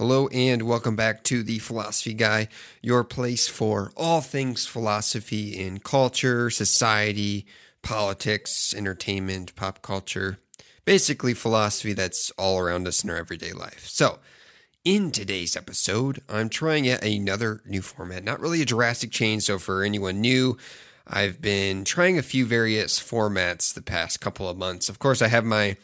Hello 0.00 0.28
and 0.28 0.62
welcome 0.62 0.96
back 0.96 1.22
to 1.24 1.42
the 1.42 1.58
Philosophy 1.58 2.14
Guy, 2.14 2.48
your 2.80 3.04
place 3.04 3.48
for 3.48 3.92
all 3.98 4.22
things 4.22 4.64
philosophy 4.64 5.50
in 5.50 5.78
culture, 5.78 6.48
society, 6.48 7.44
politics, 7.82 8.72
entertainment, 8.72 9.54
pop 9.56 9.82
culture, 9.82 10.38
basically 10.86 11.34
philosophy 11.34 11.92
that's 11.92 12.30
all 12.38 12.58
around 12.58 12.88
us 12.88 13.04
in 13.04 13.10
our 13.10 13.16
everyday 13.18 13.52
life. 13.52 13.86
So, 13.88 14.20
in 14.86 15.10
today's 15.10 15.54
episode, 15.54 16.22
I'm 16.30 16.48
trying 16.48 16.86
yet 16.86 17.04
another 17.04 17.60
new 17.66 17.82
format. 17.82 18.24
Not 18.24 18.40
really 18.40 18.62
a 18.62 18.64
drastic 18.64 19.10
change, 19.10 19.42
so 19.42 19.58
for 19.58 19.82
anyone 19.82 20.22
new, 20.22 20.56
I've 21.06 21.42
been 21.42 21.84
trying 21.84 22.16
a 22.16 22.22
few 22.22 22.46
various 22.46 22.98
formats 22.98 23.74
the 23.74 23.82
past 23.82 24.22
couple 24.22 24.48
of 24.48 24.56
months. 24.56 24.88
Of 24.88 24.98
course, 24.98 25.20
I 25.20 25.28
have 25.28 25.44
my 25.44 25.76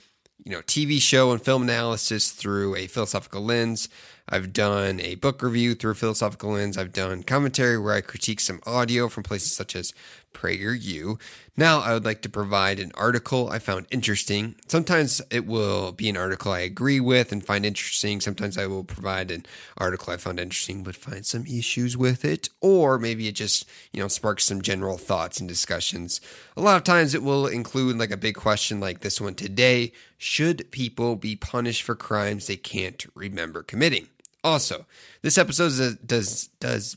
you 0.46 0.52
know, 0.52 0.62
TV 0.62 1.02
show 1.02 1.32
and 1.32 1.42
film 1.42 1.62
analysis 1.62 2.30
through 2.30 2.76
a 2.76 2.86
philosophical 2.86 3.44
lens. 3.44 3.88
I've 4.28 4.52
done 4.52 4.98
a 5.00 5.14
book 5.14 5.40
review 5.40 5.76
through 5.76 5.92
a 5.92 5.94
philosophical 5.94 6.50
lens. 6.50 6.76
I've 6.76 6.92
done 6.92 7.22
commentary 7.22 7.78
where 7.78 7.94
I 7.94 8.00
critique 8.00 8.40
some 8.40 8.60
audio 8.66 9.08
from 9.08 9.22
places 9.22 9.52
such 9.52 9.76
as 9.76 9.94
PragerU. 10.34 11.20
Now, 11.56 11.78
I 11.78 11.94
would 11.94 12.04
like 12.04 12.22
to 12.22 12.28
provide 12.28 12.80
an 12.80 12.90
article 12.96 13.48
I 13.48 13.60
found 13.60 13.86
interesting. 13.90 14.56
Sometimes 14.66 15.22
it 15.30 15.46
will 15.46 15.92
be 15.92 16.08
an 16.08 16.16
article 16.16 16.50
I 16.50 16.58
agree 16.58 16.98
with 16.98 17.30
and 17.30 17.46
find 17.46 17.64
interesting. 17.64 18.20
Sometimes 18.20 18.58
I 18.58 18.66
will 18.66 18.82
provide 18.82 19.30
an 19.30 19.46
article 19.78 20.12
I 20.12 20.16
found 20.16 20.40
interesting 20.40 20.82
but 20.82 20.96
find 20.96 21.24
some 21.24 21.46
issues 21.46 21.96
with 21.96 22.24
it. 22.24 22.48
Or 22.60 22.98
maybe 22.98 23.28
it 23.28 23.36
just, 23.36 23.64
you 23.92 24.02
know, 24.02 24.08
sparks 24.08 24.44
some 24.44 24.60
general 24.60 24.98
thoughts 24.98 25.38
and 25.38 25.48
discussions. 25.48 26.20
A 26.56 26.60
lot 26.60 26.76
of 26.76 26.82
times 26.82 27.14
it 27.14 27.22
will 27.22 27.46
include 27.46 27.96
like 27.96 28.10
a 28.10 28.16
big 28.16 28.34
question 28.34 28.80
like 28.80 29.00
this 29.00 29.20
one 29.20 29.36
today 29.36 29.92
Should 30.18 30.72
people 30.72 31.14
be 31.14 31.36
punished 31.36 31.82
for 31.82 31.94
crimes 31.94 32.48
they 32.48 32.56
can't 32.56 33.06
remember 33.14 33.62
committing? 33.62 34.08
Also, 34.46 34.86
this 35.22 35.38
episode 35.38 35.98
does 36.06 36.46
does 36.60 36.96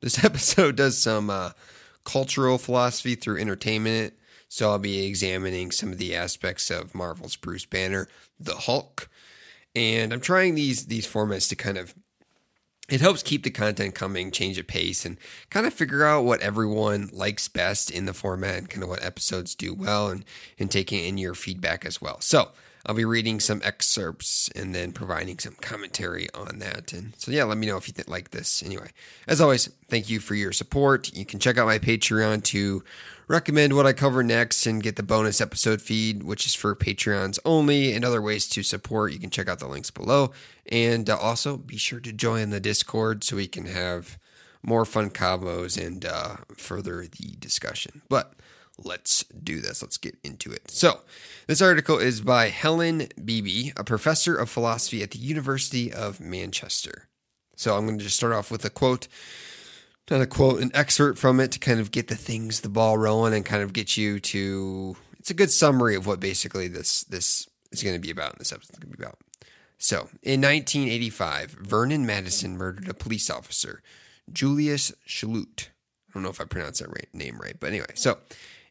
this 0.00 0.24
episode 0.24 0.76
does 0.76 0.96
some 0.96 1.28
uh, 1.28 1.50
cultural 2.04 2.56
philosophy 2.56 3.16
through 3.16 3.40
entertainment. 3.40 4.14
So 4.46 4.70
I'll 4.70 4.78
be 4.78 5.04
examining 5.04 5.72
some 5.72 5.90
of 5.90 5.98
the 5.98 6.14
aspects 6.14 6.70
of 6.70 6.94
Marvel's 6.94 7.34
Bruce 7.34 7.64
Banner, 7.64 8.06
the 8.38 8.54
Hulk, 8.54 9.10
and 9.74 10.12
I'm 10.12 10.20
trying 10.20 10.54
these 10.54 10.86
these 10.86 11.04
formats 11.04 11.48
to 11.48 11.56
kind 11.56 11.78
of 11.78 11.96
it 12.88 13.00
helps 13.00 13.24
keep 13.24 13.42
the 13.42 13.50
content 13.50 13.96
coming, 13.96 14.30
change 14.30 14.56
the 14.56 14.62
pace, 14.62 15.04
and 15.04 15.16
kind 15.50 15.66
of 15.66 15.74
figure 15.74 16.04
out 16.04 16.24
what 16.24 16.42
everyone 16.42 17.10
likes 17.12 17.48
best 17.48 17.90
in 17.90 18.06
the 18.06 18.14
format 18.14 18.58
and 18.58 18.70
kind 18.70 18.84
of 18.84 18.88
what 18.88 19.04
episodes 19.04 19.56
do 19.56 19.74
well 19.74 20.10
and, 20.10 20.24
and 20.60 20.70
taking 20.70 21.04
in 21.04 21.18
your 21.18 21.34
feedback 21.34 21.84
as 21.84 22.00
well. 22.00 22.20
So 22.20 22.52
I'll 22.84 22.94
be 22.94 23.04
reading 23.04 23.38
some 23.38 23.60
excerpts 23.64 24.48
and 24.56 24.74
then 24.74 24.92
providing 24.92 25.38
some 25.38 25.54
commentary 25.60 26.28
on 26.34 26.58
that. 26.58 26.92
And 26.92 27.14
so, 27.16 27.30
yeah, 27.30 27.44
let 27.44 27.58
me 27.58 27.66
know 27.66 27.76
if 27.76 27.86
you 27.86 27.94
th- 27.94 28.08
like 28.08 28.30
this. 28.30 28.62
Anyway, 28.62 28.90
as 29.28 29.40
always, 29.40 29.68
thank 29.88 30.10
you 30.10 30.18
for 30.18 30.34
your 30.34 30.52
support. 30.52 31.12
You 31.14 31.24
can 31.24 31.38
check 31.38 31.58
out 31.58 31.66
my 31.66 31.78
Patreon 31.78 32.42
to 32.44 32.82
recommend 33.28 33.74
what 33.74 33.86
I 33.86 33.92
cover 33.92 34.22
next 34.22 34.66
and 34.66 34.82
get 34.82 34.96
the 34.96 35.02
bonus 35.02 35.40
episode 35.40 35.80
feed, 35.80 36.22
which 36.22 36.44
is 36.44 36.54
for 36.54 36.74
Patreons 36.74 37.38
only, 37.44 37.92
and 37.92 38.04
other 38.04 38.20
ways 38.20 38.48
to 38.48 38.62
support. 38.62 39.12
You 39.12 39.20
can 39.20 39.30
check 39.30 39.48
out 39.48 39.60
the 39.60 39.68
links 39.68 39.90
below. 39.90 40.32
And 40.66 41.08
uh, 41.08 41.16
also 41.16 41.56
be 41.56 41.76
sure 41.76 42.00
to 42.00 42.12
join 42.12 42.50
the 42.50 42.60
Discord 42.60 43.22
so 43.22 43.36
we 43.36 43.46
can 43.46 43.66
have 43.66 44.18
more 44.62 44.84
fun 44.84 45.10
combos 45.10 45.80
and 45.80 46.04
uh, 46.04 46.36
further 46.56 47.06
the 47.06 47.36
discussion. 47.38 48.02
But 48.08 48.34
let's 48.78 49.24
do 49.24 49.60
this. 49.60 49.82
Let's 49.82 49.98
get 49.98 50.16
into 50.22 50.52
it. 50.52 50.70
So, 50.70 51.00
this 51.46 51.62
article 51.62 51.98
is 51.98 52.20
by 52.20 52.48
Helen 52.48 53.08
Beebe, 53.22 53.72
a 53.76 53.84
professor 53.84 54.36
of 54.36 54.50
philosophy 54.50 55.02
at 55.02 55.10
the 55.10 55.18
University 55.18 55.92
of 55.92 56.20
Manchester. 56.20 57.08
So, 57.56 57.76
I'm 57.76 57.86
going 57.86 57.98
to 57.98 58.04
just 58.04 58.16
start 58.16 58.32
off 58.32 58.50
with 58.50 58.64
a 58.64 58.70
quote, 58.70 59.08
not 60.10 60.20
a 60.20 60.26
quote, 60.26 60.60
an 60.60 60.70
excerpt 60.74 61.18
from 61.18 61.40
it 61.40 61.52
to 61.52 61.58
kind 61.58 61.80
of 61.80 61.90
get 61.90 62.08
the 62.08 62.16
things, 62.16 62.60
the 62.60 62.68
ball 62.68 62.98
rolling, 62.98 63.34
and 63.34 63.44
kind 63.44 63.62
of 63.62 63.72
get 63.72 63.96
you 63.96 64.20
to. 64.20 64.96
It's 65.18 65.30
a 65.30 65.34
good 65.34 65.50
summary 65.50 65.94
of 65.94 66.06
what 66.06 66.20
basically 66.20 66.68
this 66.68 67.04
this 67.04 67.48
is 67.70 67.82
going 67.82 67.94
to 67.94 68.00
be 68.00 68.10
about. 68.10 68.38
This 68.38 68.52
episode 68.52 68.74
is 68.74 68.78
going 68.78 68.92
to 68.92 68.98
be 68.98 69.02
about. 69.02 69.18
So, 69.78 70.08
in 70.22 70.40
1985, 70.40 71.56
Vernon 71.60 72.06
Madison 72.06 72.56
murdered 72.56 72.88
a 72.88 72.94
police 72.94 73.28
officer, 73.28 73.82
Julius 74.32 74.92
Shalute. 75.04 75.70
I 76.08 76.12
don't 76.14 76.22
know 76.22 76.28
if 76.28 76.40
I 76.40 76.44
pronounced 76.44 76.80
that 76.80 76.90
right, 76.90 77.08
name 77.12 77.40
right, 77.42 77.56
but 77.58 77.70
anyway. 77.70 77.90
So, 77.94 78.18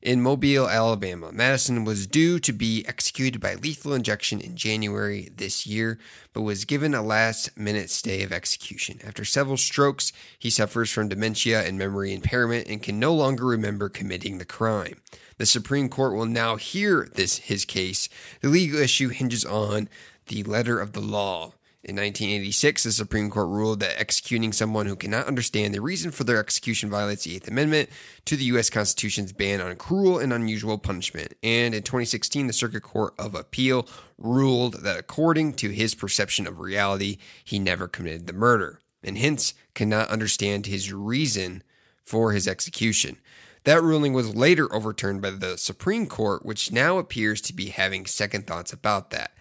in 0.02 0.22
Mobile, 0.22 0.68
Alabama. 0.68 1.32
Madison 1.32 1.86
was 1.86 2.08
due 2.08 2.40
to 2.40 2.52
be 2.52 2.84
executed 2.88 3.40
by 3.40 3.56
lethal 3.56 3.94
injection 3.94 4.42
in 4.42 4.56
January 4.56 5.30
this 5.36 5.68
year, 5.68 6.00
but 6.34 6.42
was 6.42 6.66
given 6.66 6.94
a 6.94 7.02
last 7.02 7.56
minute 7.58 7.90
stay 7.90 8.24
of 8.24 8.32
execution. 8.32 9.00
After 9.06 9.24
several 9.24 9.58
strokes, 9.58 10.12
he 10.40 10.50
suffers 10.50 10.92
from 10.92 11.10
dementia 11.10 11.62
and 11.64 11.78
memory 11.78 12.14
impairment 12.14 12.68
and 12.68 12.82
can 12.82 13.00
no 13.00 13.14
longer 13.14 13.46
remember 13.46 13.90
committing 13.90 14.38
the 14.38 14.46
crime. 14.46 15.02
The 15.38 15.46
Supreme 15.46 15.90
Court 15.90 16.16
will 16.16 16.26
now 16.26 16.56
hear 16.56 17.10
this 17.14 17.38
his 17.38 17.66
case. 17.66 18.10
The 18.42 18.50
legal 18.50 18.80
issue 18.80 19.10
hinges 19.10 19.46
on 19.46 19.90
the 20.28 20.44
letter 20.44 20.80
of 20.80 20.94
the 20.94 21.02
law. 21.02 21.54
In 21.84 21.96
1986, 21.96 22.84
the 22.84 22.92
Supreme 22.92 23.32
Court 23.32 23.48
ruled 23.48 23.80
that 23.80 24.00
executing 24.00 24.54
someone 24.54 24.86
who 24.86 24.96
cannot 24.96 25.26
understand 25.26 25.74
the 25.74 25.82
reason 25.82 26.12
for 26.12 26.24
their 26.24 26.38
execution 26.38 26.92
violates 26.92 27.24
the 27.24 27.36
Eighth 27.36 27.48
Amendment 27.48 27.90
to 28.26 28.36
the 28.36 28.44
U.S. 28.46 28.70
Constitution's 28.70 29.34
ban 29.34 29.60
on 29.60 29.76
cruel 29.78 30.20
and 30.20 30.32
unusual 30.32 30.78
punishment. 30.78 31.34
And 31.42 31.74
in 31.74 31.82
2016, 31.82 32.46
the 32.46 32.54
Circuit 32.54 32.84
Court 32.84 33.16
of 33.18 33.34
Appeal 33.34 33.88
ruled 34.20 34.84
that 34.84 35.00
according 35.00 35.54
to 35.54 35.70
his 35.70 35.96
perception 35.96 36.46
of 36.46 36.60
reality, 36.60 37.18
he 37.44 37.58
never 37.58 37.88
committed 37.88 38.28
the 38.28 38.34
murder, 38.34 38.80
and 39.04 39.18
hence 39.18 39.56
cannot 39.74 40.10
understand 40.10 40.68
his 40.68 40.94
reason 40.94 41.64
for 42.04 42.32
his 42.32 42.48
execution. 42.48 43.18
That 43.64 43.82
ruling 43.82 44.14
was 44.14 44.36
later 44.36 44.72
overturned 44.72 45.24
by 45.24 45.32
the 45.32 45.58
Supreme 45.58 46.06
Court, 46.06 46.46
which 46.46 46.72
now 46.72 47.00
appears 47.00 47.42
to 47.42 47.54
be 47.54 47.70
having 47.70 48.06
second 48.06 48.46
thoughts 48.46 48.72
about 48.72 49.10
that. 49.10 49.32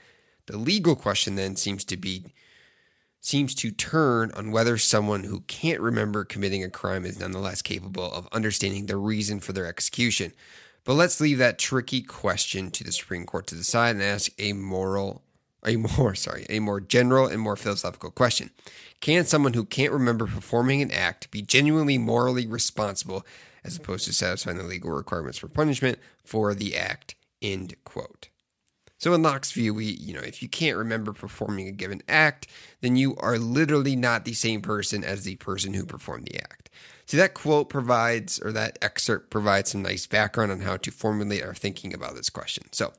The 0.47 0.56
legal 0.56 0.97
question 0.97 1.37
then 1.37 1.56
seems 1.56 1.84
to 1.87 1.97
be 1.97 2.33
seems 3.21 3.55
to 3.55 3.71
turn 3.71 4.31
on 4.33 4.51
whether 4.51 4.78
someone 4.78 5.25
who 5.25 5.41
can't 5.41 5.81
remember 5.81 6.25
committing 6.25 6.65
a 6.65 6.71
crime 6.71 7.05
is 7.05 7.21
nonetheless 7.21 7.61
capable 7.61 8.11
of 8.11 8.27
understanding 8.33 8.87
the 8.87 8.97
reason 8.97 9.41
for 9.41 9.53
their 9.53 9.67
execution. 9.67 10.33
But 10.84 10.95
let's 10.95 11.21
leave 11.21 11.37
that 11.39 11.59
tricky 11.59 12.01
question 12.01 12.71
to 12.71 12.83
the 12.83 12.93
Supreme 12.93 13.27
Court 13.27 13.47
to 13.49 13.55
decide 13.55 13.97
and 13.97 14.03
ask 14.03 14.33
a 14.39 14.55
moral 14.55 15.23
a 15.67 15.77
more 15.77 16.15
sorry, 16.17 16.47
a 16.49 16.59
more 16.61 16.81
general 16.81 17.27
and 17.27 17.41
more 17.41 17.57
philosophical 17.57 18.11
question. 18.11 18.51
Can 19.01 19.27
someone 19.27 19.53
who 19.53 19.65
can't 19.65 19.93
remember 19.93 20.27
performing 20.27 20.81
an 20.81 20.91
act 20.91 21.31
be 21.31 21.43
genuinely 21.43 21.99
morally 21.99 22.47
responsible 22.47 23.27
as 23.62 23.77
opposed 23.77 24.07
to 24.07 24.15
satisfying 24.15 24.57
the 24.57 24.62
legal 24.62 24.91
requirements 24.91 25.39
for 25.39 25.49
punishment 25.49 25.99
for 26.25 26.55
the 26.55 26.77
act? 26.77 27.15
End 27.43 27.75
quote. 27.84 28.29
So 29.00 29.15
in 29.15 29.22
Locke's 29.22 29.50
view, 29.50 29.72
we, 29.72 29.87
you 29.87 30.12
know, 30.12 30.21
if 30.21 30.43
you 30.43 30.49
can't 30.49 30.77
remember 30.77 31.15
performing 31.15 31.66
a 31.66 31.72
given 31.72 32.03
act, 32.06 32.47
then 32.83 32.97
you 32.97 33.16
are 33.16 33.38
literally 33.38 33.97
not 33.97 34.27
the 34.27 34.34
same 34.34 34.61
person 34.61 35.03
as 35.03 35.25
the 35.25 35.37
person 35.37 35.72
who 35.72 35.87
performed 35.87 36.27
the 36.27 36.37
act. 36.37 36.69
See, 37.06 37.16
that 37.16 37.33
quote 37.33 37.71
provides, 37.71 38.39
or 38.39 38.53
that 38.53 38.78
excerpt 38.83 39.31
provides 39.31 39.71
some 39.71 39.81
nice 39.81 40.06
background 40.06 40.53
on 40.53 40.60
how 40.60 40.77
to 40.77 40.91
formulate 40.91 41.43
our 41.43 41.55
thinking 41.55 41.94
about 41.94 42.15
this 42.15 42.28
question. 42.28 42.65
So, 42.72 42.93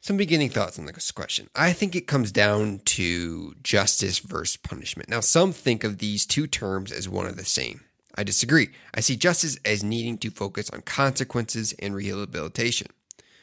some 0.00 0.16
beginning 0.16 0.50
thoughts 0.50 0.78
on 0.78 0.86
this 0.86 1.10
question. 1.10 1.50
I 1.54 1.72
think 1.72 1.96
it 1.96 2.06
comes 2.06 2.30
down 2.30 2.80
to 2.86 3.54
justice 3.64 4.20
versus 4.20 4.56
punishment. 4.56 5.08
Now, 5.08 5.20
some 5.20 5.50
think 5.50 5.82
of 5.82 5.98
these 5.98 6.24
two 6.24 6.46
terms 6.46 6.92
as 6.92 7.08
one 7.08 7.26
and 7.26 7.36
the 7.36 7.44
same. 7.44 7.80
I 8.14 8.22
disagree. 8.22 8.70
I 8.94 9.00
see 9.00 9.16
justice 9.16 9.58
as 9.64 9.82
needing 9.82 10.16
to 10.18 10.30
focus 10.30 10.70
on 10.70 10.82
consequences 10.82 11.74
and 11.80 11.92
rehabilitation. 11.92 12.86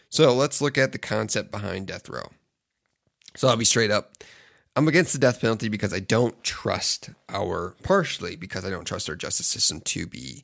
So 0.09 0.33
let's 0.33 0.61
look 0.61 0.77
at 0.77 0.91
the 0.91 0.97
concept 0.97 1.51
behind 1.51 1.87
death 1.87 2.09
row. 2.09 2.29
So 3.35 3.47
I'll 3.47 3.57
be 3.57 3.65
straight 3.65 3.91
up. 3.91 4.13
I'm 4.75 4.87
against 4.87 5.13
the 5.13 5.19
death 5.19 5.41
penalty 5.41 5.69
because 5.69 5.93
I 5.93 5.99
don't 5.99 6.43
trust 6.43 7.09
our, 7.29 7.75
partially 7.83 8.35
because 8.35 8.63
I 8.63 8.69
don't 8.69 8.85
trust 8.85 9.09
our 9.09 9.15
justice 9.15 9.47
system 9.47 9.81
to 9.81 10.05
be 10.05 10.43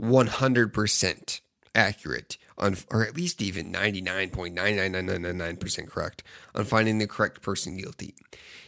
100% 0.00 1.40
accurate 1.74 2.38
on, 2.56 2.76
or 2.90 3.04
at 3.04 3.16
least 3.16 3.42
even 3.42 3.72
99.99999% 3.72 5.88
correct 5.88 6.22
on 6.54 6.64
finding 6.64 6.98
the 6.98 7.08
correct 7.08 7.42
person 7.42 7.76
guilty. 7.76 8.14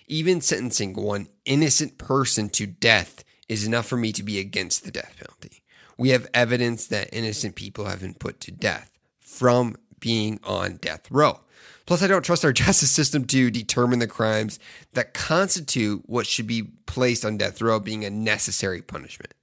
Even 0.09 0.41
sentencing 0.41 0.95
one 0.95 1.29
innocent 1.45 1.99
person 1.99 2.49
to 2.51 2.67
death 2.67 3.23
is 3.49 3.65
enough 3.67 3.87
for 3.87 3.97
me 3.97 4.11
to 4.13 4.25
be 4.25 4.41
against 4.41 4.85
the 4.85 4.91
death 4.91 5.15
penalty. 5.19 5.63
We 5.97 6.09
have 6.11 6.29
evidence 6.35 6.87
that 6.89 7.09
innocent 7.13 7.55
people 7.55 7.85
have 7.87 8.01
been 8.01 8.15
put 8.15 8.41
to 8.41 8.51
death 8.51 8.91
from 9.21 9.77
being 10.07 10.39
on 10.45 10.77
death 10.77 11.11
row. 11.11 11.41
Plus, 11.85 12.01
I 12.01 12.07
don't 12.07 12.25
trust 12.25 12.45
our 12.45 12.53
justice 12.65 12.93
system 12.93 13.25
to 13.25 13.51
determine 13.51 13.99
the 13.99 14.07
crimes 14.07 14.61
that 14.93 15.15
constitute 15.15 16.05
what 16.07 16.29
should 16.29 16.47
be 16.47 16.63
placed 16.87 17.25
on 17.25 17.37
death 17.37 17.61
row 17.61 17.81
being 17.81 18.05
a 18.05 18.11
necessary 18.11 18.81
punishment. 18.81 19.35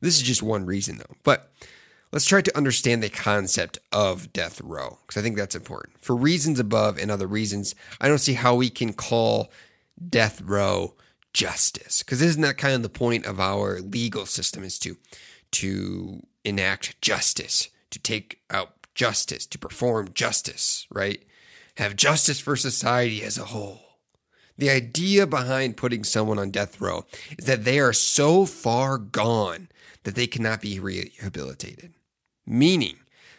This 0.00 0.14
is 0.14 0.22
just 0.22 0.44
one 0.44 0.64
reason, 0.64 0.98
though. 0.98 1.16
But 1.24 1.50
let's 2.12 2.24
try 2.24 2.40
to 2.40 2.56
understand 2.56 3.02
the 3.02 3.08
concept 3.08 3.80
of 3.90 4.32
death 4.32 4.60
row, 4.60 4.98
because 5.04 5.20
I 5.20 5.24
think 5.24 5.36
that's 5.36 5.56
important. 5.56 6.00
For 6.00 6.14
reasons 6.14 6.60
above 6.60 6.98
and 6.98 7.10
other 7.10 7.26
reasons, 7.26 7.74
I 8.00 8.06
don't 8.06 8.18
see 8.18 8.34
how 8.34 8.54
we 8.54 8.70
can 8.70 8.92
call 8.92 9.50
death 10.08 10.40
row 10.40 10.94
justice. 11.32 12.04
Because 12.04 12.22
isn't 12.22 12.42
that 12.42 12.58
kind 12.58 12.74
of 12.74 12.84
the 12.84 12.88
point 12.88 13.26
of 13.26 13.40
our 13.40 13.80
legal 13.80 14.24
system 14.24 14.62
is 14.62 14.78
to 14.80 14.98
to 15.50 16.22
enact 16.44 17.00
justice, 17.00 17.70
to 17.90 17.98
take 17.98 18.40
out 18.50 18.75
justice, 18.96 19.46
to 19.46 19.58
perform 19.58 20.08
justice, 20.12 20.88
right? 20.90 21.22
Have 21.76 21.94
justice 21.94 22.40
for 22.40 22.56
society 22.56 23.22
as 23.22 23.38
a 23.38 23.44
whole. 23.44 23.82
The 24.58 24.70
idea 24.70 25.26
behind 25.26 25.76
putting 25.76 26.02
someone 26.02 26.38
on 26.38 26.50
death 26.50 26.80
row 26.80 27.04
is 27.38 27.44
that 27.44 27.64
they 27.64 27.78
are 27.78 27.92
so 27.92 28.46
far 28.46 28.98
gone 28.98 29.68
that 30.02 30.14
they 30.14 30.26
cannot 30.26 30.62
be 30.62 30.80
rehabilitated. 30.80 31.92
Meaning, 32.46 32.96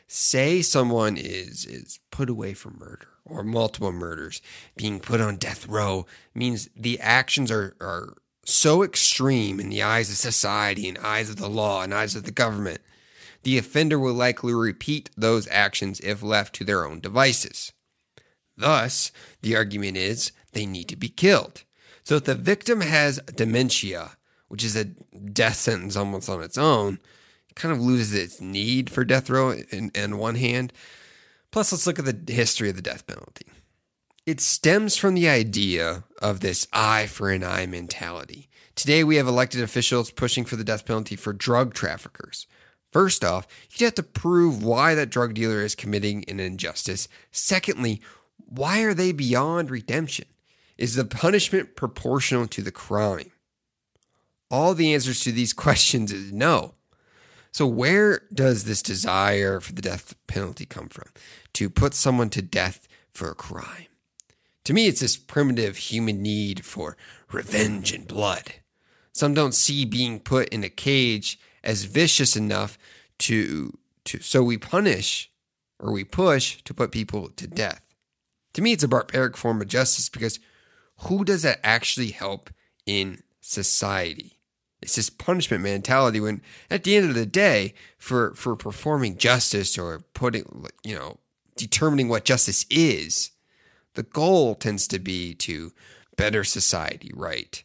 say 0.08 0.62
someone 0.62 1.18
is 1.18 1.66
is 1.66 2.00
put 2.12 2.30
away 2.30 2.54
for 2.54 2.70
murder 2.70 3.08
or 3.26 3.44
multiple 3.44 3.92
murders, 3.92 4.42
being 4.76 5.00
put 5.00 5.20
on 5.20 5.38
death 5.38 5.68
row 5.68 6.06
means 6.34 6.70
the 6.76 7.00
actions 7.00 7.52
are, 7.52 7.76
are 7.82 8.14
so 8.46 8.84
extreme 8.84 9.60
in 9.60 9.70
the 9.70 9.82
eyes 9.82 10.10
of 10.10 10.16
society 10.16 10.88
and 10.88 10.98
eyes 11.00 11.30
of 11.30 11.36
the 11.36 11.50
law 11.50 11.82
and 11.82 11.94
eyes 11.94 12.16
of 12.16 12.24
the 12.24 12.32
government. 12.32 12.80
The 13.48 13.58
offender 13.58 13.98
will 13.98 14.14
likely 14.14 14.54
repeat 14.54 15.10
those 15.16 15.48
actions 15.50 16.02
if 16.02 16.22
left 16.22 16.54
to 16.56 16.66
their 16.66 16.86
own 16.86 17.00
devices. 17.00 17.72
Thus, 18.58 19.14
the 19.42 19.56
argument 19.56 19.96
is 19.96 20.34
they 20.52 20.66
need 20.66 20.90
to 20.90 20.98
be 20.98 21.08
killed. 21.08 21.64
So 22.04 22.16
if 22.16 22.26
the 22.26 22.36
victim 22.36 22.82
has 22.82 23.22
dementia, 23.34 24.18
which 24.50 24.66
is 24.66 24.76
a 24.76 24.84
death 24.84 25.56
sentence 25.56 25.96
almost 25.96 26.28
on 26.28 26.44
its 26.44 26.58
own, 26.58 27.00
it 27.48 27.56
kind 27.56 27.72
of 27.74 27.80
loses 27.80 28.14
its 28.14 28.42
need 28.42 28.90
for 28.90 29.06
death 29.06 29.30
row 29.30 29.52
in, 29.52 29.92
in 29.96 30.18
one 30.18 30.36
hand. 30.36 30.74
Plus, 31.50 31.72
let's 31.72 31.88
look 31.88 32.00
at 32.00 32.26
the 32.26 32.34
history 32.34 32.70
of 32.70 32.76
the 32.76 32.82
death 32.82 33.08
penalty. 33.08 33.48
It 34.26 34.42
stems 34.42 34.98
from 34.98 35.14
the 35.14 35.30
idea 35.30 36.04
of 36.22 36.42
this 36.42 36.68
eye 36.74 37.08
for 37.08 37.30
an 37.30 37.46
eye 37.46 37.66
mentality. 37.66 38.50
Today, 38.76 39.06
we 39.06 39.16
have 39.16 39.26
elected 39.26 39.62
officials 39.62 40.12
pushing 40.12 40.44
for 40.44 40.58
the 40.58 40.66
death 40.66 40.86
penalty 40.86 41.16
for 41.16 41.32
drug 41.32 41.74
traffickers. 41.74 42.46
First 42.98 43.24
off, 43.24 43.46
you'd 43.70 43.86
have 43.86 43.94
to 43.94 44.02
prove 44.02 44.64
why 44.64 44.96
that 44.96 45.12
drug 45.12 45.36
dealer 45.36 45.62
is 45.62 45.76
committing 45.76 46.26
an 46.28 46.40
injustice. 46.40 47.08
Secondly, 47.30 48.02
why 48.38 48.82
are 48.82 48.96
they 48.96 49.12
beyond 49.12 49.70
redemption? 49.70 50.26
Is 50.80 50.96
the 50.96 51.06
punishment 51.06 51.76
proportional 51.76 52.48
to 52.48 52.64
the 52.64 52.72
crime? 52.72 53.30
All 54.50 54.74
the 54.74 54.96
answers 54.96 55.24
to 55.26 55.32
these 55.32 55.54
questions 55.66 56.12
is 56.12 56.32
no. 56.32 56.74
So, 57.52 57.68
where 57.68 58.24
does 58.34 58.64
this 58.64 58.82
desire 58.82 59.60
for 59.60 59.74
the 59.74 59.84
death 59.84 60.16
penalty 60.26 60.66
come 60.66 60.90
from? 60.90 61.10
To 61.54 61.70
put 61.70 61.94
someone 61.94 62.32
to 62.32 62.42
death 62.42 62.88
for 63.14 63.30
a 63.30 63.36
crime? 63.36 63.90
To 64.64 64.74
me, 64.74 64.88
it's 64.88 65.02
this 65.02 65.18
primitive 65.18 65.78
human 65.78 66.24
need 66.24 66.66
for 66.66 66.98
revenge 67.32 67.94
and 67.94 68.08
blood. 68.08 68.56
Some 69.14 69.36
don't 69.36 69.54
see 69.54 69.86
being 69.86 70.20
put 70.20 70.50
in 70.50 70.64
a 70.64 70.70
cage 70.70 71.40
as 71.68 71.84
vicious 71.84 72.36
enough 72.36 72.80
to, 73.20 73.78
to 74.06 74.20
so 74.22 74.42
we 74.42 74.58
punish 74.58 75.30
or 75.80 75.92
we 75.92 76.04
push 76.04 76.64
to 76.64 76.74
put 76.74 76.92
people 76.92 77.30
to 77.36 77.46
death. 77.46 77.82
To 78.54 78.62
me, 78.62 78.72
it's 78.72 78.84
a 78.84 78.88
barbaric 78.88 79.38
form 79.38 79.62
of 79.62 79.68
justice 79.68 80.10
because 80.10 80.40
who 81.02 81.24
does 81.24 81.44
that 81.44 81.60
actually 81.64 82.12
help 82.12 82.50
in 82.88 83.22
society? 83.42 84.40
It's 84.82 84.96
this 84.96 85.10
punishment 85.10 85.62
mentality 85.62 86.20
when 86.20 86.42
at 86.72 86.84
the 86.84 86.96
end 86.96 87.10
of 87.10 87.16
the 87.16 87.26
day, 87.26 87.74
for 87.98 88.34
for 88.34 88.56
performing 88.56 89.18
justice 89.18 89.78
or 89.78 90.00
putting 90.14 90.66
you 90.84 90.96
know, 90.96 91.18
determining 91.56 92.08
what 92.08 92.26
justice 92.26 92.66
is, 92.70 93.32
the 93.96 94.04
goal 94.04 94.56
tends 94.56 94.88
to 94.88 95.00
be 95.00 95.34
to 95.36 95.74
better 96.16 96.44
society, 96.44 97.12
right? 97.14 97.64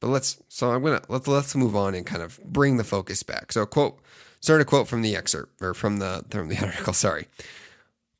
But 0.00 0.08
let's 0.08 0.42
so 0.48 0.70
I'm 0.70 0.82
gonna 0.82 1.02
let's 1.08 1.26
let's 1.26 1.54
move 1.54 1.74
on 1.74 1.94
and 1.94 2.06
kind 2.06 2.22
of 2.22 2.38
bring 2.44 2.76
the 2.76 2.84
focus 2.84 3.22
back. 3.22 3.52
So 3.52 3.66
quote 3.66 3.98
start 4.40 4.60
a 4.60 4.64
quote 4.64 4.88
from 4.88 5.02
the 5.02 5.16
excerpt 5.16 5.60
or 5.62 5.74
from 5.74 5.98
the 5.98 6.24
from 6.30 6.48
the 6.48 6.58
article, 6.64 6.92
sorry. 6.92 7.28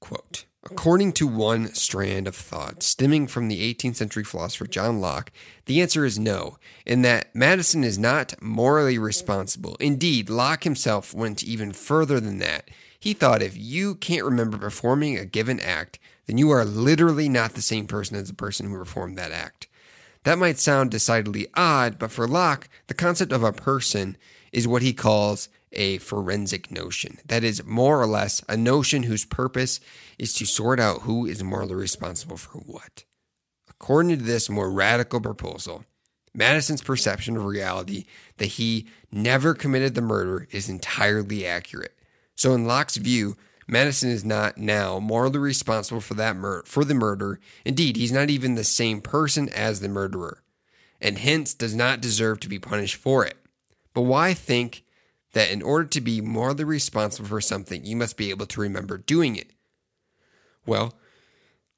Quote 0.01 0.45
According 0.69 1.13
to 1.13 1.29
one 1.29 1.73
strand 1.75 2.27
of 2.27 2.35
thought 2.35 2.83
stemming 2.83 3.29
from 3.29 3.47
the 3.47 3.73
18th 3.73 3.95
century 3.95 4.25
philosopher 4.25 4.67
John 4.67 5.01
Locke, 5.01 5.31
the 5.67 5.81
answer 5.81 6.05
is 6.05 6.19
no, 6.19 6.59
in 6.85 7.03
that 7.03 7.33
Madison 7.35 7.85
is 7.85 8.01
not 8.01 8.35
morally 8.43 8.99
responsible. 8.99 9.77
Indeed, 9.79 10.29
Locke 10.29 10.65
himself 10.65 11.15
went 11.15 11.45
even 11.45 11.73
further 11.73 12.19
than 12.19 12.39
that. 12.39 12.69
He 12.99 13.13
thought 13.13 13.43
if 13.43 13.57
you 13.57 13.95
can't 13.95 14.25
remember 14.25 14.59
performing 14.59 15.17
a 15.17 15.25
given 15.25 15.61
act, 15.61 16.01
then 16.27 16.37
you 16.37 16.51
are 16.51 16.65
literally 16.65 17.29
not 17.29 17.55
the 17.55 17.63
same 17.63 17.87
person 17.87 18.17
as 18.17 18.27
the 18.27 18.35
person 18.35 18.69
who 18.69 18.77
performed 18.77 19.17
that 19.17 19.31
act. 19.31 19.69
That 20.27 20.39
might 20.39 20.59
sound 20.59 20.91
decidedly 20.91 21.47
odd, 21.55 22.01
but 22.01 22.11
for 22.11 22.27
Locke, 22.27 22.69
the 22.89 22.95
concept 22.95 23.31
of 23.31 23.45
a 23.45 23.53
person 23.53 24.17
is 24.51 24.67
what 24.67 24.83
he 24.83 24.93
calls 24.93 25.49
a 25.71 25.99
forensic 25.99 26.69
notion. 26.69 27.19
That 27.27 27.45
is, 27.45 27.65
more 27.65 28.03
or 28.03 28.09
less, 28.09 28.43
a 28.49 28.57
notion 28.57 29.05
whose 29.05 29.25
purpose 29.25 29.79
is 30.19 30.35
to 30.35 30.45
sort 30.45 30.81
out 30.81 31.03
who 31.03 31.27
is 31.27 31.45
morally 31.45 31.77
responsible 31.77 32.39
for 32.39 32.59
what. 32.59 33.05
According 33.71 34.19
to 34.19 34.25
this 34.25 34.51
more 34.51 34.69
radical 34.69 35.21
proposal, 35.21 35.85
Madison's 36.35 36.83
perception 36.83 37.37
of 37.37 37.45
reality 37.45 38.07
that 38.39 38.47
he 38.47 38.89
never 39.13 39.55
committed 39.55 39.95
the 39.95 40.03
murder 40.03 40.49
is 40.51 40.69
entirely 40.69 41.47
accurate. 41.47 41.97
So, 42.35 42.53
in 42.53 42.67
Locke's 42.67 42.97
view, 42.97 43.37
Madison 43.67 44.11
is 44.11 44.25
not 44.25 44.59
now 44.59 44.99
morally 45.01 45.39
responsible 45.39 46.01
for 46.01 46.15
that 46.15 46.37
mur- 46.37 46.63
for 46.65 46.85
the 46.85 46.95
murder. 46.95 47.41
Indeed, 47.65 47.97
he's 47.97 48.13
not 48.13 48.31
even 48.31 48.55
the 48.55 48.65
same 48.65 49.01
person 49.01 49.49
as 49.49 49.81
the 49.81 49.89
murderer, 49.89 50.43
and 51.01 51.19
hence 51.19 51.53
does 51.53 51.75
not 51.75 52.01
deserve 52.01 52.41
to 52.41 52.49
be 52.49 52.59
punished 52.59 52.97
for 52.97 53.25
it. 53.27 53.37
But 53.93 54.03
why 54.03 54.35
think 54.35 54.85
that 55.33 55.51
in 55.51 55.63
order 55.63 55.87
to 55.89 56.01
be 56.01 56.21
morally 56.21 56.65
responsible 56.65 57.29
for 57.29 57.41
something, 57.41 57.85
you 57.85 57.97
must 57.97 58.17
be 58.17 58.31
able 58.31 58.47
to 58.47 58.61
remember 58.61 58.99
doing 58.99 59.37
it? 59.37 59.51
Well, 60.65 60.95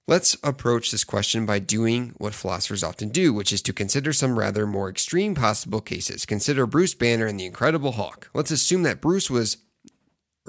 let's 0.06 0.37
approach 0.43 0.90
this 0.90 1.05
question 1.05 1.46
by 1.46 1.58
doing 1.58 2.14
what 2.19 2.35
philosophers 2.35 2.85
often 2.85 3.08
do, 3.08 3.32
which 3.32 3.52
is 3.52 3.62
to 3.62 3.73
consider 3.73 4.12
some 4.12 4.38
rather 4.38 4.67
more 4.67 4.88
extreme 4.88 5.35
possible 5.35 5.81
cases. 5.81 6.26
Consider 6.26 6.67
Bruce 6.67 6.94
Banner 6.94 7.26
and 7.26 7.40
the 7.40 7.46
Incredible 7.46 7.93
Hulk. 7.93 8.31
Let's 8.35 8.50
assume 8.50 8.82
that 8.85 9.00
Bruce 9.00 9.31
was 9.31 9.56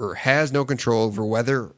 or 0.00 0.14
has 0.14 0.50
no 0.50 0.64
control 0.64 1.04
over 1.04 1.24
whether 1.24 1.74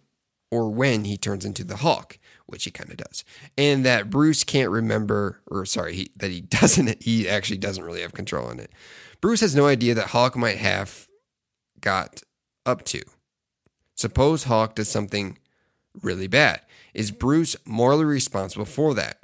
or 0.50 0.70
when 0.70 1.04
he 1.04 1.16
turns 1.16 1.44
into 1.44 1.64
the 1.64 1.78
Hulk, 1.78 2.18
which 2.46 2.64
he 2.64 2.70
kind 2.70 2.90
of 2.90 2.98
does, 2.98 3.24
and 3.58 3.84
that 3.84 4.10
Bruce 4.10 4.44
can't 4.44 4.70
remember, 4.70 5.40
or 5.46 5.64
sorry, 5.66 5.94
he, 5.94 6.10
that 6.16 6.30
he 6.30 6.40
doesn't, 6.60 7.02
he 7.02 7.28
actually 7.28 7.58
doesn't 7.58 7.84
really 7.84 8.02
have 8.02 8.12
control 8.12 8.48
on 8.48 8.60
it. 8.60 8.70
Bruce 9.20 9.40
has 9.40 9.56
no 9.56 9.66
idea 9.66 9.94
that 9.94 10.08
Hulk 10.08 10.36
might 10.36 10.58
have 10.58 11.08
got 11.80 12.22
up 12.66 12.84
to. 12.86 13.02
Suppose 13.96 14.44
Hulk 14.44 14.74
does 14.74 14.88
something 14.88 15.38
really 16.02 16.26
bad. 16.26 16.60
Is 16.94 17.10
Bruce 17.10 17.56
morally 17.64 18.04
responsible 18.04 18.64
for 18.64 18.94
that? 18.94 19.21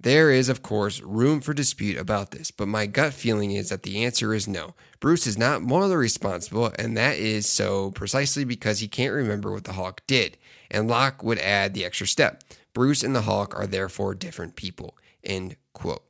There 0.00 0.30
is, 0.30 0.48
of 0.48 0.62
course, 0.62 1.00
room 1.00 1.40
for 1.40 1.52
dispute 1.52 1.98
about 1.98 2.30
this, 2.30 2.52
but 2.52 2.68
my 2.68 2.86
gut 2.86 3.12
feeling 3.12 3.50
is 3.50 3.70
that 3.70 3.82
the 3.82 4.04
answer 4.04 4.32
is 4.32 4.46
no. 4.46 4.74
Bruce 5.00 5.26
is 5.26 5.36
not 5.36 5.60
morally 5.60 5.96
responsible, 5.96 6.70
and 6.78 6.96
that 6.96 7.18
is 7.18 7.48
so 7.48 7.90
precisely 7.90 8.44
because 8.44 8.78
he 8.78 8.86
can't 8.86 9.12
remember 9.12 9.50
what 9.50 9.64
the 9.64 9.72
Hulk 9.72 10.02
did. 10.06 10.38
And 10.70 10.86
Locke 10.86 11.24
would 11.24 11.40
add 11.40 11.74
the 11.74 11.84
extra 11.84 12.06
step 12.06 12.44
Bruce 12.74 13.02
and 13.02 13.14
the 13.14 13.22
Hulk 13.22 13.58
are 13.58 13.66
therefore 13.66 14.14
different 14.14 14.54
people. 14.54 14.96
End 15.24 15.56
quote. 15.72 16.04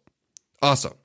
Also, 0.61 0.97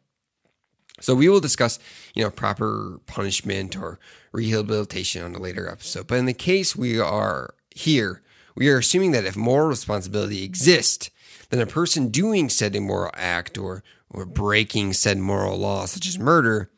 so 0.99 1.15
we 1.15 1.29
will 1.29 1.39
discuss, 1.39 1.79
you 2.13 2.23
know, 2.23 2.29
proper 2.29 2.99
punishment 3.05 3.77
or 3.77 3.99
rehabilitation 4.33 5.23
on 5.23 5.35
a 5.35 5.39
later 5.39 5.69
episode. 5.69 6.07
But 6.07 6.17
in 6.17 6.25
the 6.25 6.33
case 6.33 6.75
we 6.75 6.99
are 6.99 7.55
here, 7.71 8.21
we 8.55 8.69
are 8.69 8.77
assuming 8.77 9.11
that 9.11 9.25
if 9.25 9.35
moral 9.37 9.67
responsibility 9.67 10.43
exists, 10.43 11.09
then 11.53 11.67
a 11.67 11.71
person 11.71 12.09
doing 12.09 12.49
said 12.49 12.75
immoral 12.75 13.11
act 13.13 13.57
or 13.57 13.83
or 14.09 14.25
breaking 14.25 14.93
said 14.93 15.17
moral 15.17 15.57
law, 15.57 15.85
such 15.85 16.07
as 16.07 16.19
murder, 16.19 16.69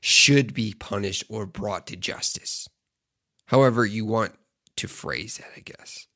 should 0.00 0.54
be 0.54 0.74
punished 0.78 1.24
or 1.28 1.44
brought 1.44 1.86
to 1.86 1.96
justice. 1.96 2.68
However, 3.46 3.84
you 3.84 4.04
want 4.06 4.32
to 4.76 4.88
phrase 4.88 5.38
that, 5.38 5.50
I 5.56 5.60
guess. 5.60 6.06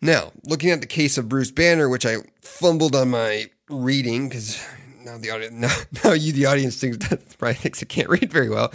Now, 0.00 0.32
looking 0.44 0.70
at 0.70 0.80
the 0.80 0.86
case 0.86 1.16
of 1.18 1.28
Bruce 1.28 1.50
Banner, 1.50 1.88
which 1.88 2.06
I 2.06 2.16
fumbled 2.40 2.94
on 2.94 3.10
my 3.10 3.46
reading 3.68 4.28
because 4.28 4.60
now 5.00 5.18
the 5.18 5.30
audience, 5.30 5.54
now, 5.54 5.76
now 6.04 6.12
you, 6.12 6.32
the 6.32 6.46
audience, 6.46 6.76
thinks 6.76 6.98
probably 7.36 7.54
thinks 7.54 7.82
I 7.82 7.86
can't 7.86 8.08
read 8.08 8.32
very 8.32 8.48
well. 8.48 8.72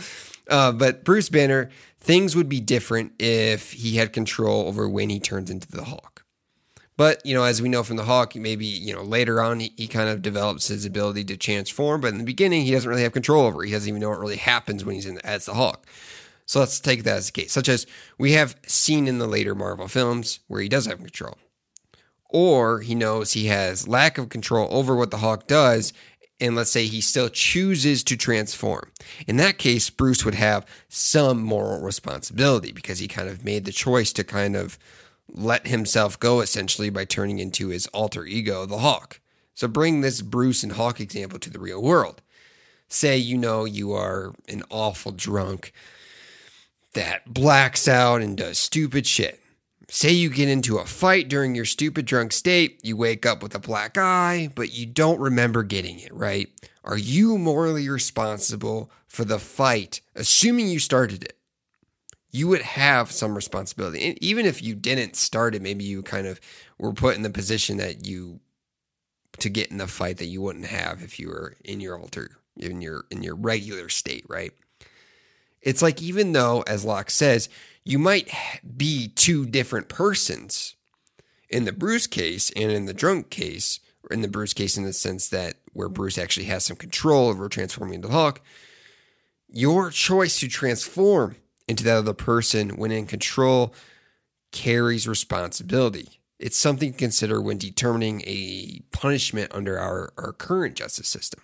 Uh, 0.50 0.72
but 0.72 1.04
Bruce 1.04 1.30
Banner, 1.30 1.70
things 2.00 2.36
would 2.36 2.48
be 2.48 2.62
different 2.62 3.14
if 3.20 3.74
he 3.74 3.98
had 3.98 4.14
control 4.14 4.68
over 4.68 4.88
when 4.88 5.10
he 5.10 5.20
turns 5.20 5.50
into 5.50 5.70
the 5.70 5.84
Hulk. 5.84 6.17
But 6.98 7.25
you 7.25 7.34
know, 7.36 7.44
as 7.44 7.62
we 7.62 7.70
know 7.70 7.84
from 7.84 7.96
the 7.98 8.04
Hulk, 8.06 8.36
maybe 8.36 8.66
you 8.66 8.94
know 8.94 9.04
later 9.04 9.42
on 9.42 9.60
he, 9.60 9.72
he 9.77 9.88
kind 9.88 10.10
of 10.10 10.22
develops 10.22 10.68
his 10.68 10.84
ability 10.84 11.24
to 11.25 11.38
transform. 11.38 12.01
But 12.01 12.12
in 12.13 12.18
the 12.18 12.24
beginning, 12.24 12.66
he 12.66 12.72
doesn't 12.72 12.89
really 12.89 13.04
have 13.04 13.13
control 13.13 13.46
over. 13.46 13.63
It. 13.63 13.68
He 13.68 13.74
doesn't 13.74 13.88
even 13.88 14.01
know 14.01 14.10
what 14.10 14.20
really 14.20 14.38
happens 14.38 14.84
when 14.84 14.96
he's 14.96 15.06
in 15.06 15.16
the, 15.16 15.25
as 15.25 15.46
the 15.46 15.54
Hulk. 15.54 15.86
So 16.46 16.60
let's 16.60 16.80
take 16.80 17.04
that 17.04 17.18
as 17.18 17.27
the 17.27 17.34
case, 17.34 17.51
such 17.51 17.70
as 17.70 17.86
we 18.18 18.32
have 18.32 18.56
seen 18.66 19.08
in 19.08 19.20
the 19.20 19.27
later 19.27 19.54
Marvel 19.54 19.88
films 19.88 20.39
where 20.48 20.62
he 20.62 20.70
does 20.70 20.86
have 20.86 20.98
control. 20.98 21.38
or 22.30 22.82
he 22.82 22.96
knows 22.96 23.34
he 23.34 23.48
has 23.48 23.88
lack 23.88 24.18
of 24.18 24.30
control 24.30 24.68
over 24.72 24.96
what 24.96 25.12
the 25.12 25.18
Hulk 25.18 25.48
does, 25.48 25.94
and 26.39 26.56
let's 26.56 26.72
say 26.72 26.86
he 26.86 27.01
still 27.01 27.30
chooses 27.30 28.04
to 28.04 28.18
transform. 28.18 28.92
In 29.27 29.38
that 29.38 29.58
case, 29.58 29.89
Bruce 29.89 30.24
would 30.24 30.36
have 30.36 30.66
some 30.89 31.42
moral 31.42 31.82
responsibility 31.82 32.72
because 32.72 33.00
he 33.00 33.08
kind 33.08 33.30
of 33.30 33.44
made 33.44 33.66
the 33.66 33.72
choice 33.72 34.13
to 34.13 34.24
kind 34.24 34.56
of 34.56 34.77
let 35.32 35.68
himself 35.68 36.20
go 36.20 36.42
essentially 36.42 36.90
by 36.90 37.06
turning 37.06 37.40
into 37.40 37.70
his 37.70 37.88
alter 37.88 38.26
ego, 38.26 38.66
the 38.66 38.80
Hulk. 38.80 39.20
So 39.54 39.68
bring 39.68 40.02
this 40.02 40.22
Bruce 40.22 40.64
and 40.64 40.74
Hulk 40.74 41.00
example 41.00 41.40
to 41.40 41.50
the 41.50 41.60
real 41.60 41.82
world. 41.82 42.22
Say 42.88 43.18
you 43.18 43.38
know 43.38 43.66
you 43.66 43.94
are 43.94 44.34
an 44.48 44.64
awful 44.70 45.12
drunk 45.12 45.74
that 46.94 47.34
blacks 47.34 47.88
out 47.88 48.22
and 48.22 48.38
does 48.38 48.58
stupid 48.58 49.06
shit. 49.06 49.42
Say 49.90 50.12
you 50.12 50.30
get 50.30 50.50
into 50.50 50.78
a 50.78 50.86
fight 50.86 51.30
during 51.30 51.56
your 51.56 51.66
stupid 51.66 52.06
drunk 52.06 52.34
state, 52.34 52.80
you 52.84 52.98
wake 52.98 53.26
up 53.26 53.42
with 53.42 53.56
a 53.56 53.60
black 53.60 53.98
eye, 53.98 54.50
but 54.54 54.74
you 54.74 54.86
don't 54.86 55.20
remember 55.20 55.64
getting 55.64 56.00
it, 56.00 56.14
right? 56.14 56.50
Are 56.84 56.98
you 56.98 57.38
morally 57.38 57.88
responsible 57.88 58.92
for 59.08 59.26
the 59.26 59.40
fight, 59.40 60.02
assuming 60.16 60.68
you 60.68 60.80
started 60.80 61.24
it? 61.24 61.38
You 62.32 62.48
would 62.50 62.62
have 62.62 63.12
some 63.12 63.36
responsibility. 63.36 64.06
And 64.08 64.22
even 64.22 64.46
if 64.46 64.62
you 64.62 64.76
didn't 64.76 65.16
start 65.16 65.56
it, 65.56 65.62
maybe 65.62 65.84
you 65.84 66.04
kind 66.04 66.28
of 66.28 66.40
were 66.78 66.94
put 66.94 67.16
in 67.16 67.24
the 67.24 67.30
position 67.30 67.78
that 67.78 68.06
you 68.06 68.40
to 69.40 69.50
get 69.50 69.70
in 69.70 69.78
the 69.78 69.88
fight 69.88 70.18
that 70.18 70.26
you 70.26 70.42
wouldn't 70.42 70.66
have 70.66 71.04
if 71.04 71.20
you 71.20 71.30
were 71.30 71.56
in 71.64 71.80
your 71.80 72.00
alter 72.00 72.38
in 72.58 72.82
your 72.82 73.06
in 73.12 73.24
your 73.24 73.36
regular 73.36 73.90
state, 73.90 74.26
right? 74.28 74.52
It's 75.62 75.82
like 75.82 76.02
even 76.02 76.34
though 76.34 76.64
as 76.68 76.86
Locke 76.86 77.10
says, 77.10 77.50
you 77.84 78.00
might 78.00 78.30
be 78.76 79.08
two 79.10 79.46
different 79.46 79.90
persons 79.90 80.76
in 81.50 81.66
the 81.66 81.72
Bruce 81.72 82.08
case 82.08 82.52
and 82.56 82.72
in 82.72 82.86
the 82.86 82.94
drunk 82.94 83.30
case, 83.30 83.80
or 84.04 84.14
in 84.14 84.22
the 84.22 84.28
Bruce 84.28 84.54
case 84.54 84.78
in 84.78 84.84
the 84.84 84.94
sense 84.94 85.30
that 85.30 85.56
where 85.74 85.90
Bruce 85.90 86.18
actually 86.18 86.48
has 86.48 86.66
some 86.66 86.78
control 86.78 87.30
over 87.30 87.48
transforming 87.48 87.96
into 87.96 88.08
the 88.08 88.14
Hulk, 88.14 88.42
your 89.50 89.90
choice 89.90 90.40
to 90.40 90.48
transform 90.48 91.36
into 91.68 91.84
that 91.84 91.98
other 91.98 92.14
person 92.14 92.72
when 92.78 92.92
in 92.92 93.06
control 93.06 93.74
carries 94.52 95.08
responsibility. 95.08 96.20
It's 96.40 96.58
something 96.58 96.92
to 96.92 96.98
consider 96.98 97.42
when 97.42 97.58
determining 97.58 98.22
a 98.26 98.82
punishment 98.92 99.52
under 99.54 99.80
our, 99.80 100.14
our 100.18 100.34
current 100.34 100.76
justice 100.76 101.08
system. 101.08 101.42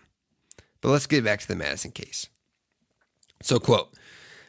But 0.82 0.90
let's 0.90 1.08
get 1.08 1.24
back 1.24 1.40
to 1.42 1.48
the 1.48 1.56
Madison 1.56 1.92
case. 1.92 2.28
So, 3.42 3.60
quote, 3.60 3.94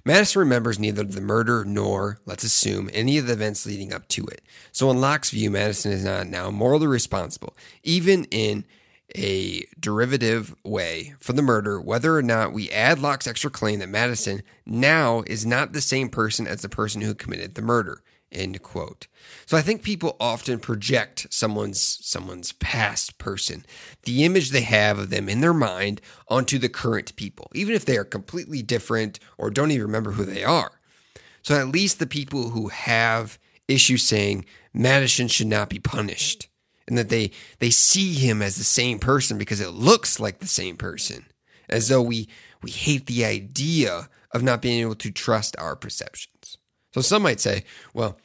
Madison 0.04 0.40
remembers 0.40 0.78
neither 0.78 1.02
the 1.02 1.20
murder 1.20 1.64
nor, 1.64 2.18
let's 2.26 2.44
assume, 2.44 2.90
any 2.92 3.16
of 3.16 3.26
the 3.26 3.32
events 3.32 3.64
leading 3.64 3.92
up 3.92 4.06
to 4.08 4.26
it. 4.26 4.42
So, 4.70 4.90
in 4.90 5.00
Locke's 5.00 5.30
view, 5.30 5.50
Madison 5.50 5.92
is 5.92 6.04
not 6.04 6.26
now 6.26 6.50
morally 6.50 6.86
responsible, 6.86 7.56
even 7.82 8.24
in 8.24 8.64
a 9.16 9.64
derivative 9.78 10.54
way 10.64 11.14
for 11.18 11.32
the 11.32 11.42
murder, 11.42 11.80
whether 11.80 12.16
or 12.16 12.22
not 12.22 12.52
we 12.52 12.70
add 12.70 12.98
Locke's 12.98 13.26
extra 13.26 13.50
claim 13.50 13.78
that 13.78 13.88
Madison 13.88 14.42
now 14.66 15.22
is 15.26 15.46
not 15.46 15.72
the 15.72 15.80
same 15.80 16.08
person 16.08 16.46
as 16.46 16.62
the 16.62 16.68
person 16.68 17.00
who 17.00 17.14
committed 17.14 17.54
the 17.54 17.62
murder. 17.62 18.02
End 18.32 18.60
quote. 18.62 19.06
So 19.46 19.56
I 19.56 19.62
think 19.62 19.82
people 19.82 20.16
often 20.18 20.58
project 20.58 21.28
someone's 21.30 21.98
someone's 22.02 22.52
past 22.52 23.16
person, 23.18 23.64
the 24.02 24.24
image 24.24 24.50
they 24.50 24.62
have 24.62 24.98
of 24.98 25.10
them 25.10 25.28
in 25.28 25.40
their 25.40 25.54
mind 25.54 26.00
onto 26.26 26.58
the 26.58 26.68
current 26.68 27.14
people, 27.14 27.48
even 27.54 27.74
if 27.76 27.84
they 27.84 27.96
are 27.96 28.04
completely 28.04 28.60
different 28.60 29.20
or 29.38 29.50
don't 29.50 29.70
even 29.70 29.86
remember 29.86 30.12
who 30.12 30.24
they 30.24 30.42
are. 30.42 30.80
So 31.42 31.54
at 31.54 31.68
least 31.68 32.00
the 32.00 32.06
people 32.06 32.50
who 32.50 32.68
have 32.68 33.38
issues 33.68 34.02
saying 34.02 34.46
Madison 34.72 35.28
should 35.28 35.46
not 35.46 35.68
be 35.68 35.78
punished 35.78 36.48
and 36.86 36.98
that 36.98 37.08
they 37.08 37.30
they 37.58 37.70
see 37.70 38.14
him 38.14 38.42
as 38.42 38.56
the 38.56 38.64
same 38.64 38.98
person 38.98 39.38
because 39.38 39.60
it 39.60 39.70
looks 39.70 40.20
like 40.20 40.38
the 40.38 40.46
same 40.46 40.76
person 40.76 41.24
as 41.68 41.88
though 41.88 42.02
we 42.02 42.28
we 42.62 42.70
hate 42.70 43.06
the 43.06 43.24
idea 43.24 44.08
of 44.32 44.42
not 44.42 44.62
being 44.62 44.80
able 44.80 44.94
to 44.96 45.10
trust 45.10 45.54
our 45.58 45.76
perceptions. 45.76 46.58
So 46.92 47.00
some 47.00 47.22
might 47.22 47.40
say 47.40 47.64
well 47.92 48.18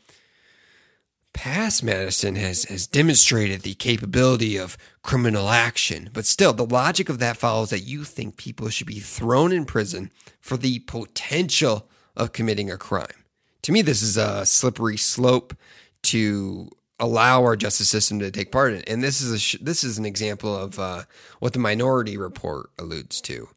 past 1.34 1.84
Madison 1.84 2.36
has 2.36 2.66
has 2.66 2.88
demonstrated 2.88 3.62
the 3.62 3.75
capability 3.75 4.58
of 4.58 4.78
criminal 5.04 5.50
action 5.50 6.10
but 6.12 6.25
still 6.25 6.54
the 6.54 6.66
logic 6.66 7.08
of 7.08 7.20
that 7.20 7.38
follows 7.38 7.70
that 7.70 7.80
you 7.80 8.04
think 8.04 8.38
people 8.38 8.70
should 8.70 8.88
be 8.88 9.00
thrown 9.00 9.51
in 9.51 9.66
prison 9.66 10.12
for 10.42 10.58
the 10.58 10.80
potential 10.80 11.88
of 12.16 12.34
committing 12.34 12.70
a 12.70 12.78
crime. 12.78 13.24
To 13.63 13.72
me 13.72 13.82
this 13.82 14.01
is 14.01 14.18
a 14.18 14.46
slippery 14.46 14.98
slope 14.98 15.56
to 16.04 16.70
allow 17.00 17.44
our 17.44 17.56
justice 17.56 17.89
system 17.89 18.20
to 18.20 18.32
take 18.32 18.51
part 18.51 18.74
in. 18.74 18.82
And 18.84 19.03
this 19.03 19.22
is 19.22 19.32
a 19.32 19.39
sh- 19.39 19.58
this 19.62 19.84
is 19.84 19.98
an 19.98 20.06
example 20.06 20.56
of 20.56 20.79
uh, 20.79 21.03
what 21.39 21.53
the 21.53 21.60
Minority 21.60 22.18
Report 22.18 22.70
alludes 22.77 23.22
to, 23.22 23.50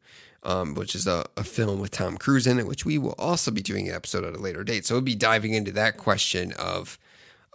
um, 0.42 0.74
which 0.74 0.94
is 0.94 1.06
a, 1.06 1.26
a, 1.36 1.44
film 1.44 1.80
with 1.80 1.90
Tom 1.90 2.16
Cruise 2.16 2.46
in 2.46 2.58
it, 2.58 2.66
which 2.66 2.84
we 2.84 2.98
will 2.98 3.14
also 3.18 3.50
be 3.50 3.62
doing 3.62 3.88
an 3.88 3.94
episode 3.94 4.24
at 4.24 4.34
a 4.34 4.38
later 4.38 4.64
date. 4.64 4.86
So 4.86 4.94
we'll 4.94 5.02
be 5.02 5.14
diving 5.14 5.54
into 5.54 5.72
that 5.72 5.96
question 5.96 6.52
of 6.52 6.98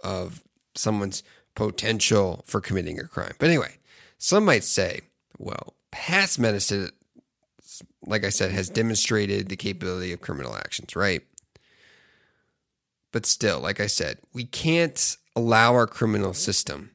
of 0.04 0.42
someone's 0.74 1.22
potential 1.54 2.44
for 2.46 2.60
committing 2.60 3.00
a 3.00 3.04
crime. 3.04 3.34
But 3.38 3.48
anyway, 3.48 3.78
some 4.18 4.44
might 4.44 4.64
say, 4.64 5.00
well, 5.38 5.74
past 5.90 6.38
Madison, 6.38 6.90
like 8.06 8.24
I 8.24 8.28
said, 8.28 8.52
has 8.52 8.68
demonstrated 8.68 9.48
the 9.48 9.56
capability 9.56 10.12
of 10.12 10.20
criminal 10.20 10.54
actions, 10.54 10.94
right? 10.94 11.22
But 13.10 13.26
still, 13.26 13.58
like 13.60 13.80
I 13.80 13.86
said, 13.86 14.18
we 14.32 14.44
can't 14.44 15.16
allow 15.38 15.74
our 15.74 15.86
criminal 15.86 16.34
system 16.34 16.90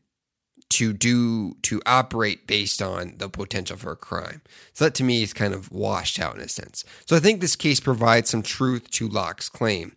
to 0.70 0.92
do 0.92 1.54
to 1.62 1.82
operate 1.86 2.48
based 2.48 2.82
on 2.82 3.16
the 3.18 3.30
potential 3.30 3.78
for 3.78 3.92
a 3.92 3.96
crime. 3.96 4.42
So 4.74 4.86
that 4.86 4.96
to 4.96 5.04
me 5.04 5.22
is 5.22 5.34
kind 5.34 5.54
of 5.54 5.72
washed 5.72 6.20
out 6.20 6.36
in 6.36 6.42
a 6.42 6.50
sense. 6.50 6.84
So 7.06 7.16
I 7.16 7.20
think 7.20 7.42
this 7.42 7.56
case 7.56 7.80
provides 7.80 8.30
some 8.30 8.42
truth 8.42 8.90
to 8.92 9.08
Locke's 9.08 9.50
claim 9.50 9.94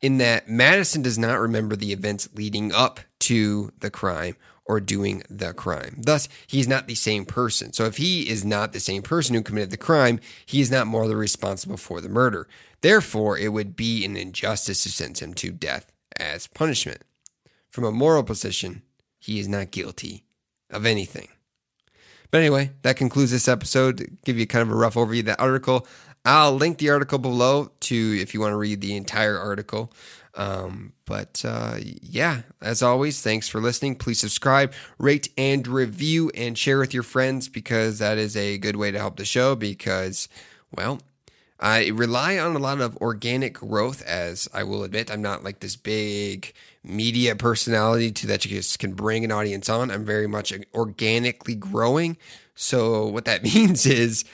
in 0.00 0.18
that 0.18 0.48
Madison 0.48 1.02
does 1.02 1.18
not 1.18 1.40
remember 1.40 1.76
the 1.76 1.92
events 1.92 2.28
leading 2.34 2.72
up 2.72 3.00
to 3.20 3.72
the 3.80 3.90
crime 3.90 4.36
or 4.66 4.80
doing 4.80 5.22
the 5.30 5.54
crime. 5.54 5.96
Thus, 5.96 6.28
he 6.46 6.60
is 6.60 6.68
not 6.68 6.86
the 6.86 6.94
same 6.94 7.24
person. 7.24 7.72
So 7.72 7.86
if 7.86 7.96
he 7.96 8.28
is 8.28 8.44
not 8.44 8.72
the 8.72 8.80
same 8.80 9.02
person 9.02 9.34
who 9.34 9.42
committed 9.42 9.70
the 9.70 9.78
crime, 9.78 10.20
he 10.44 10.60
is 10.60 10.70
not 10.70 10.86
morally 10.86 11.14
responsible 11.14 11.78
for 11.78 12.02
the 12.02 12.08
murder. 12.10 12.46
Therefore, 12.82 13.38
it 13.38 13.48
would 13.48 13.76
be 13.76 14.04
an 14.04 14.16
injustice 14.16 14.82
to 14.82 14.90
sentence 14.90 15.22
him 15.22 15.32
to 15.34 15.50
death 15.50 15.90
as 16.18 16.46
punishment. 16.48 17.02
From 17.70 17.84
a 17.84 17.92
moral 17.92 18.22
position, 18.22 18.82
he 19.18 19.38
is 19.38 19.48
not 19.48 19.70
guilty 19.70 20.24
of 20.70 20.86
anything. 20.86 21.28
But 22.30 22.38
anyway, 22.38 22.72
that 22.82 22.96
concludes 22.96 23.30
this 23.30 23.48
episode. 23.48 24.18
Give 24.24 24.38
you 24.38 24.46
kind 24.46 24.62
of 24.62 24.70
a 24.70 24.76
rough 24.76 24.94
overview 24.94 25.20
of 25.20 25.26
that 25.26 25.40
article. 25.40 25.86
I'll 26.24 26.54
link 26.54 26.78
the 26.78 26.90
article 26.90 27.18
below 27.18 27.70
to 27.80 28.18
if 28.20 28.34
you 28.34 28.40
want 28.40 28.52
to 28.52 28.56
read 28.56 28.80
the 28.80 28.96
entire 28.96 29.38
article. 29.38 29.92
Um, 30.34 30.92
but 31.04 31.42
uh, 31.44 31.76
yeah, 31.80 32.42
as 32.60 32.82
always, 32.82 33.22
thanks 33.22 33.48
for 33.48 33.60
listening. 33.60 33.96
Please 33.96 34.20
subscribe, 34.20 34.72
rate, 34.98 35.30
and 35.38 35.66
review, 35.66 36.30
and 36.34 36.56
share 36.56 36.78
with 36.78 36.92
your 36.92 37.02
friends 37.02 37.48
because 37.48 37.98
that 37.98 38.18
is 38.18 38.36
a 38.36 38.58
good 38.58 38.76
way 38.76 38.90
to 38.90 38.98
help 38.98 39.16
the 39.16 39.24
show. 39.24 39.56
Because, 39.56 40.28
well, 40.70 41.00
I 41.60 41.88
rely 41.88 42.38
on 42.38 42.54
a 42.54 42.60
lot 42.60 42.80
of 42.80 42.96
organic 42.98 43.54
growth, 43.54 44.02
as 44.02 44.48
I 44.54 44.62
will 44.62 44.84
admit. 44.84 45.10
I'm 45.10 45.22
not 45.22 45.42
like 45.42 45.60
this 45.60 45.74
big 45.74 46.52
media 46.84 47.34
personality 47.34 48.12
to 48.12 48.26
that 48.28 48.44
you 48.44 48.56
just 48.56 48.78
can 48.78 48.92
bring 48.92 49.24
an 49.24 49.32
audience 49.32 49.68
on. 49.68 49.90
I'm 49.90 50.04
very 50.04 50.28
much 50.28 50.52
organically 50.72 51.56
growing. 51.56 52.16
So 52.54 53.06
what 53.06 53.24
that 53.24 53.42
means 53.54 53.86
is, 53.86 54.24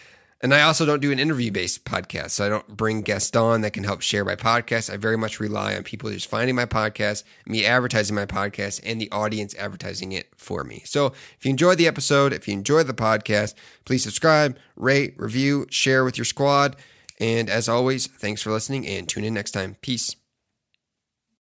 and 0.43 0.53
I 0.53 0.61
also 0.61 0.85
don't 0.85 1.01
do 1.01 1.11
an 1.13 1.19
interview 1.19 1.51
based 1.51 1.87
podcast. 1.87 2.33
So 2.33 2.45
I 2.45 2.51
don't 2.51 2.69
bring 2.69 3.01
guests 3.01 3.35
on 3.35 3.63
that 3.63 3.73
can 3.73 3.85
help 3.85 4.03
share 4.03 4.27
my 4.27 4.37
podcast. 4.37 4.93
I 4.93 4.99
very 4.99 5.17
much 5.17 5.41
rely 5.41 5.75
on 5.75 5.83
people 5.83 6.11
just 6.11 6.29
finding 6.29 6.55
my 6.55 6.67
podcast, 6.67 7.25
me 7.47 7.65
advertising 7.65 8.15
my 8.15 8.27
podcast, 8.27 8.83
and 8.85 9.01
the 9.01 9.11
audience 9.11 9.55
advertising 9.55 10.13
it 10.13 10.29
for 10.37 10.63
me. 10.63 10.83
So 10.85 11.07
if 11.07 11.39
you 11.45 11.51
enjoyed 11.51 11.79
the 11.79 11.87
episode, 11.87 12.35
if 12.35 12.47
you 12.47 12.53
enjoyed 12.53 12.87
the 12.87 12.93
podcast, 12.93 13.55
please 13.87 14.03
subscribe, 14.03 14.59
rate, 14.77 15.15
review, 15.17 15.67
share 15.71 16.05
with 16.05 16.19
your 16.19 16.27
squad. 16.27 16.77
And 17.21 17.49
as 17.49 17.69
always, 17.69 18.07
thanks 18.07 18.43
for 18.43 18.51
listening 18.51 18.87
and 18.87 19.09
tune 19.09 19.25
in 19.25 19.35
next 19.35 19.53
time. 19.53 19.77
Peace. 19.81 20.17